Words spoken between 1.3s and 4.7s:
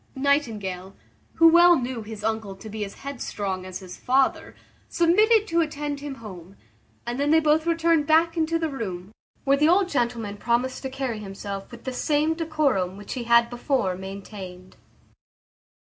who well knew his uncle to be as headstrong as his father,